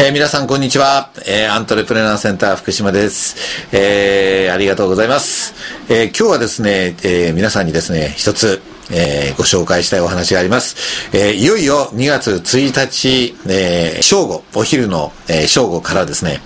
[0.00, 3.34] えー、皆さんこんにちは、えー、アントレプレナーセンター福島です、
[3.76, 5.54] えー、ありがとうございます、
[5.92, 11.10] え、今日はですね、え、皆さんにですね一つえー、ご紹介したいお話があります。
[11.14, 16.40] え、いよいよ2月1日、え、正午、お昼の、え、正午からですね、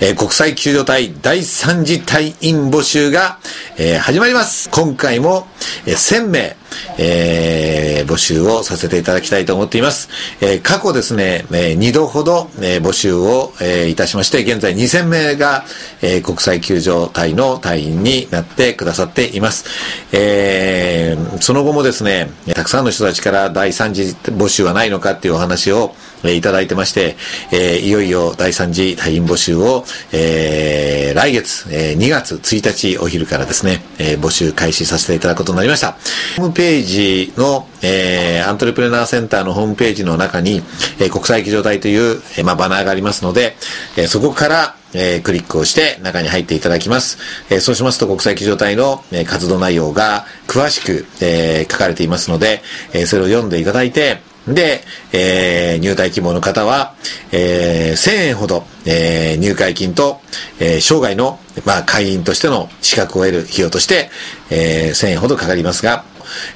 [0.00, 3.38] え、国際救助隊第3次隊員募集が、
[3.78, 4.68] え、始まります。
[4.70, 5.46] 今回も、
[5.86, 6.56] えー、1000名、
[6.98, 10.08] えー、募集をさせていただきたいと思っています。
[10.40, 15.64] えー、過去ですね、えー、2度ほど、えー、募集を、えー、いたしまして、現在2000名が、
[16.02, 19.64] えー、国際救助隊の隊員になってくださっています。
[20.12, 27.16] えー、その後もですね、たくさんの人たちから第3次募集はないのかっていうお話を、えー、いただいてまして、
[27.52, 35.92] えー、いよいよ第3次隊員募集を、えー、来月、えー、2月1日お昼からですね、えー、募集開始させていただくことになりました。
[36.36, 40.62] ホームページの、えー、アントレプレナーセンターのホームページの中に、
[40.98, 43.56] えー、国際機場隊という、えー、まあ、バナーがありますので、
[43.96, 47.18] えー、そこから、えー、クリックをして中に入っていただきます。
[47.50, 52.62] えー、そうしますと国際機場隊の、えー、活動内容が詳しく、えー、書かれていますので、
[52.92, 56.94] えー、それを読んでいただいて、で、えー、入隊希望の方は、
[57.32, 60.20] えー、1000円ほど、えー、入会金と、
[60.60, 64.10] えー、生涯の、まあ、会員としての資格を得る費用として、
[64.50, 66.04] えー、1000円ほどかかりますが、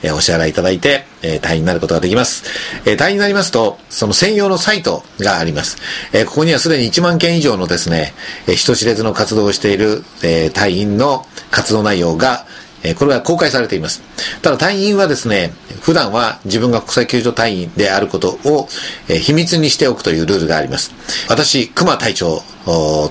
[0.02, 2.44] えー、お支払いいただいて、えー、隊員になることができます。
[2.84, 5.78] えー、隊員になりますと、その専用のサイトがあります。
[6.12, 8.12] えー、ここにはすでに1万件以上のですね、
[8.46, 12.46] えー、人知れずの活動をしている、えー、隊員の活動内容が、
[12.82, 14.02] えこれは公開されています。
[14.42, 18.68] ただ隊員はですね、普段は自分が国際救助隊員であることを、
[19.08, 20.92] え秘密にしておくというルールがあります。
[21.28, 22.42] 私、熊隊長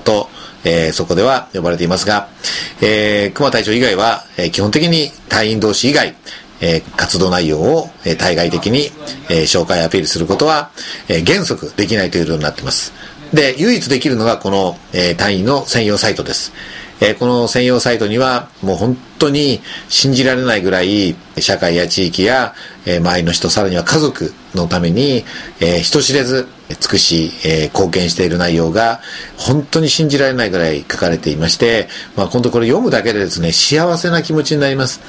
[0.04, 0.28] と、
[0.64, 2.28] えー、そこでは呼ばれていますが、
[2.80, 6.14] えー、熊隊長以外は、え、基本的に隊員同士以外、
[6.60, 8.90] え、活動内容を、え、対外的に、
[9.28, 10.70] え、紹介アピールすることは、
[11.08, 12.92] え、原則できないというルールになっています。
[13.32, 16.52] で、唯一できるのがこの、え、隊員の専用サイトです。
[17.00, 22.54] え、この専用サイトには、もう本当に信じられないぐらい、社会や地域や、
[22.86, 25.24] え、周りの人、さらには家族のために、
[25.60, 29.00] え、人知れず、尽くし、え、貢献している内容が、
[29.36, 35.00] 本当に信じられないぐらい書かれていまして、まあ、今度これ読むだけでですね、幸せな気持ちになります。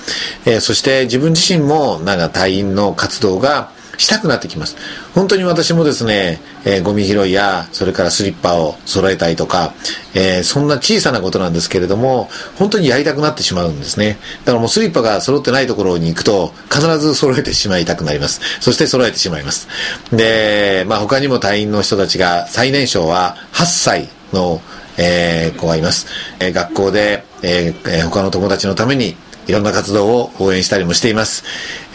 [0.46, 4.78] え、そして自分自身も、なんか隊員の活動が、したくなってきます。
[5.14, 9.74] 本当に私もですね、えー、ゴミ拾いや、それからスリッパを揃えたりとか、
[10.16, 14.18] えー、そんな小さなことなんですけれども、本当にやりたくなってしまうんですね。
[14.46, 18.40] だからもうスリッパが揃ってないところに行くと、必ず揃えてしまいたくなります。
[18.62, 19.68] そして揃えてしまいます。
[20.14, 24.62] で、まあ他にも隊員の人たちが、最年少は8歳の、
[24.98, 26.08] えー、子がいます。
[26.40, 29.18] えー、学校で、えー、他の友達のために
[29.50, 31.44] いろんな活動を応援したりもしています。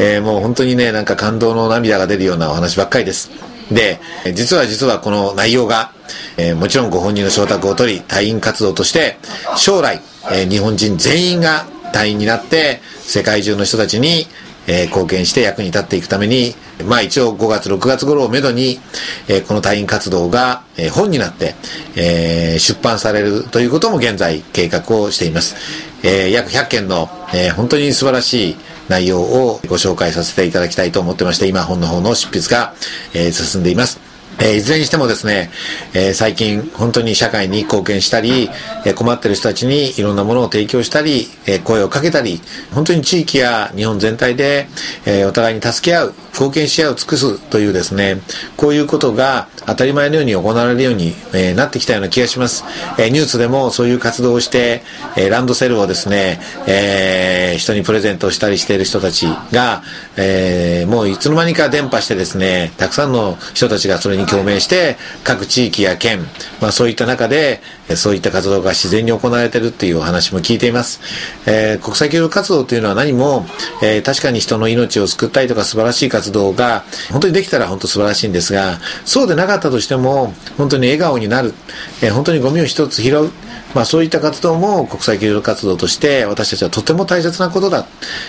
[0.00, 3.30] えー、もう本当にね、なんか感動の涙が出るようなお話ばっかりです。
[3.70, 4.00] で、
[4.34, 5.92] 実は実はこの内容が、
[6.36, 9.18] えー、もちろんご本人の承諾を取り、隊員活動として、
[9.56, 10.00] 将来、
[10.32, 14.26] えー、日本人全員が隊員になって、世界中の人たちに、
[14.66, 16.56] えー、貢献して役に立っていくために、
[16.88, 18.80] まあ一応5月、6月頃をめどに、
[19.28, 21.54] えー、この隊員活動が、えー、本になって、
[21.94, 25.93] えー、出版されるということも現在計画をしています。
[26.04, 28.56] えー、約100件の、えー、本当に素晴らしい
[28.88, 32.74] 内容をご紹介させていただきたいと思ってまして、今本の方の執筆が、
[33.14, 34.14] えー、進んでいます。
[34.40, 35.50] え、いずれにしてもですね、
[35.94, 38.50] え、最近本当に社会に貢献したり、
[38.84, 42.40] え、困ってる人たちにいろんなものを提供したり、え声をかけたり、
[42.72, 44.68] 本当に地域や日本全体で、
[45.06, 48.20] えお互いに助け合う、貢献し合う、尽くすというですね、
[48.56, 52.64] こういうことが当たり前のように行われるように、えなってきたような気がします。
[52.98, 54.82] えニュースでもそういう活動をして、
[55.16, 59.82] えランドセルをですね、え人にプレゼントしたりしている人たちが、
[60.16, 66.26] えもういつの間にか伝播してですね、たくさんの人たちがそれに共鳴して、各地域や県、
[66.60, 67.60] まあそういった中で、
[67.96, 71.00] そういった活動が自然に行われているっていうお話も聞いています。
[71.46, 73.46] えー、国際協力活動というのは何も、
[73.82, 81.54] えー、確かに人の命を救ったりとか素晴らしい活動が、本当にできたら本当素晴らしいんですが、そうでなかったとしても、本当に笑顔になる、
[82.02, 83.30] えー、本当にゴミを一つ拾う、
[83.74, 87.86] まあ、そういった活動も国際協力活動として私たちはとても大切なことだ、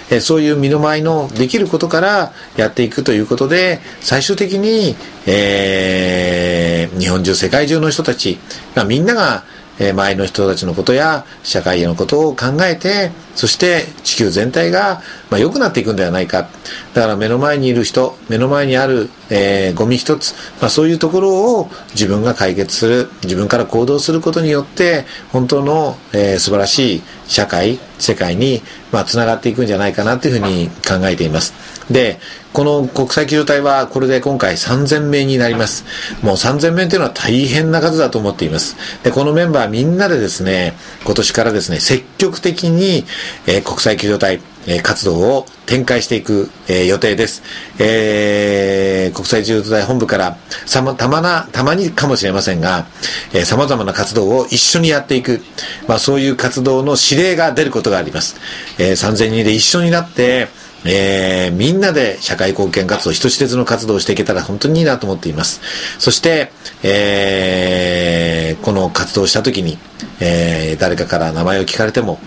[0.10, 8.38] え、そういう身の回りのできることからやっていくということで最終的に、えー、日本中世界中の人たち
[8.76, 9.44] がみんなが
[9.80, 16.48] え周りの人たちのことや社会へのことを考えて、そして地球全体が、まあ、良くなっていくんではないか。
[16.94, 28.62] だから目の前にいる人、目の前にある、えー、ゴミ一つ、まあ、そういうところを自分が解決する、自分から行動することによって、本当の、えー、素晴らしい社会、世界に、
[28.92, 31.54] まあ、繋がっていくんじゃないかなというふうに考えています。
[31.90, 32.20] で、
[32.54, 35.86] この国際救助隊はこれで今回3000名になります。
[36.22, 38.76] もう3000名というのは大変な数だと思っています。
[39.04, 40.74] で、このメンバーみんなでですね、
[41.04, 43.06] 今年からですね、積極的に、
[43.46, 47.44] えー、国際救助隊、え、活動を展開していく、え、予定です。
[47.80, 52.86] えー、国際救助隊本部からさま、たまな、たまにかもしれませんが、
[53.34, 55.42] えー、様々な活動を一緒にやっていく、
[55.88, 58.36] まあそういう活動の指令が出ることがあります。
[58.80, 60.48] えー、3000人で一緒になって、
[60.84, 65.62] えー、みんなで社会貢献活動、人知れずの活動をしていけたら本当にいいなと思っています。
[66.00, 66.52] そして、
[66.84, 69.78] えー、この活動した時に、
[70.20, 72.20] えー、誰かから名前を聞かれても、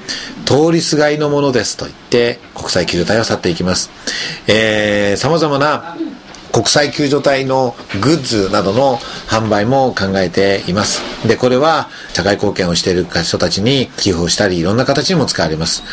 [0.45, 3.91] 通りすがりのものですと言って、国際救助隊を去っていきます。
[4.47, 5.97] えー、様々な
[6.59, 8.97] 国際救助隊のグッズなどの
[9.29, 11.01] 販売も考えています。
[11.25, 15.85] で、これは社会貢献をしている人たちに寄付をしたり、いろんな形にも使われます。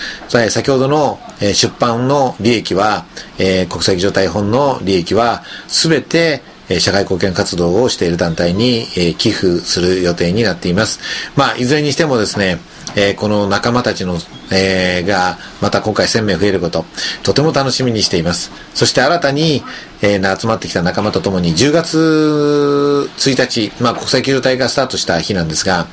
[0.50, 3.06] 先ほどの出版の利益は、
[3.38, 6.42] 国際救助隊本の利益は、すべて
[6.80, 8.88] 社会貢献活動をしている団体に
[9.20, 11.00] 寄付する予定になっています。
[11.36, 12.58] まあ、いずれにしてもですね、
[12.96, 14.18] えー、この仲間たちの、
[14.52, 16.86] えー、が、また今回1000名増えること、
[17.24, 18.52] とても楽しみにしています。
[18.74, 19.64] そして新たに、
[20.02, 25.88] えー、集まってきた仲間とともに、10月1日、まあ、国際救助隊がスタートした日なんですが、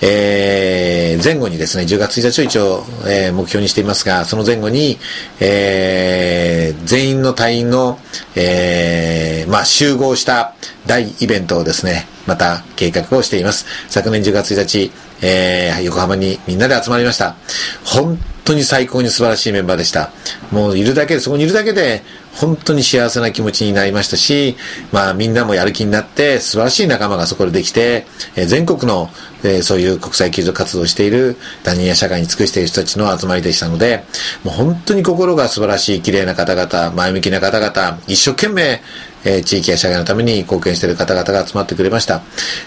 [0.00, 4.98] えー、前後にですね、10月1日を一応、えー、目標にしていますが、その前後に、
[5.40, 7.98] えー、全員の隊員の、
[8.34, 10.54] えー、まあ、集合した
[10.86, 13.66] 大イベントをですね、また計画をしています。
[13.88, 17.36] 昨年10月1日、えー、横浜にみんなで集まりました。
[17.84, 20.10] 本当に最高に素晴らしいメンバーでした。
[20.50, 22.02] もういるだけで、そこにいるだけで、
[22.34, 24.56] 本当に幸せな気持ちになりましたし、
[24.92, 28.06] まあみんなもやる気になって素晴らしい仲間がそこでできて、
[28.36, 29.10] えー、全国の、
[29.42, 34.04] えー、そういう国際救助活動をしている他人や社会に尽くしている人たちの集まりでしたので、
[34.44, 38.82] もう本当に心が素晴らしい綺麗な方々、前向きな方々、一生懸命、
[39.24, 42.22] えー、地域や社会のために貢献している方々が集まってくれました。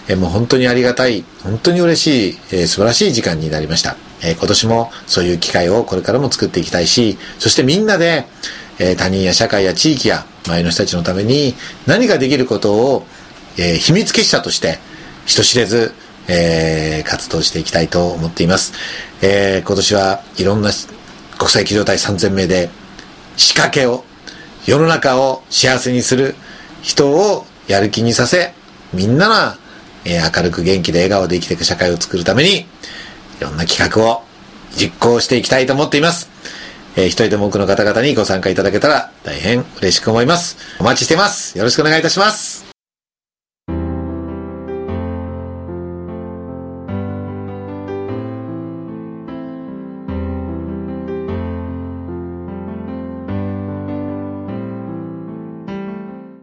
[0.08, 3.96] えー、もう本当にありがたい、本当に嬉しい、えー、素晴らしい時間になりました。
[4.22, 8.26] えー、今年もそういう機会をこれからも作っていきたいし、そしてみんなで、
[8.78, 11.54] えー、他人や社会や地域や周りの人たちのために
[11.86, 13.06] 何かできることを、
[13.56, 14.78] えー、秘密結社として
[15.26, 15.92] 人知れず、
[16.28, 18.72] えー、活動していきたいと思っています。
[19.20, 20.70] えー、今年はいろんな
[21.38, 22.70] 国際機動隊3000名で
[23.36, 24.04] 仕掛けを、
[24.66, 26.34] 世の中を幸せにする
[26.82, 28.52] 人をやる気にさせ、
[28.92, 29.56] みんなが、
[30.04, 32.66] えー、明るく元気で笑顔で生きていく社会を作るために、い
[33.40, 34.22] ろんな企画を
[34.76, 36.30] 実行していきたいと思っています。
[36.96, 40.56] えー、一人でも多くの方々にご参加いただけたら大変嬉しく思います。
[40.78, 41.56] お待ちしてます。
[41.56, 42.51] よろしくお願いいたします。